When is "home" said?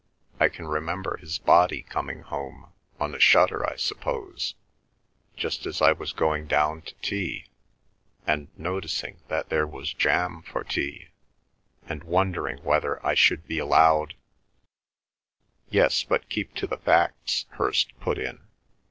2.23-2.73